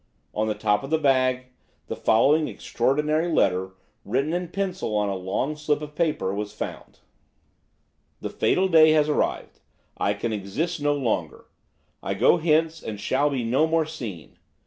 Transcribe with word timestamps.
On 0.33 0.47
the 0.47 0.55
top 0.55 0.81
of 0.81 0.89
the 0.89 0.97
bag 0.97 1.51
the 1.85 1.95
following 1.95 2.47
extraordinary 2.47 3.31
letter, 3.31 3.75
written 4.03 4.33
in 4.33 4.47
pencil 4.47 4.95
on 4.97 5.09
a 5.09 5.15
long 5.15 5.55
slip 5.55 5.79
of 5.83 5.93
paper, 5.93 6.33
was 6.33 6.53
found: 6.53 7.01
'The 8.19 8.31
fatal 8.31 8.67
day 8.67 8.93
has 8.93 9.07
arrived. 9.07 9.59
I 9.95 10.15
can 10.15 10.33
exist 10.33 10.81
no 10.81 10.95
longer. 10.95 11.45
I 12.01 12.15
go 12.15 12.37
hence 12.37 12.81
and 12.81 12.99
shall 12.99 13.29
be 13.29 13.43
no 13.43 13.67
more 13.67 13.85
seen. 13.85 14.39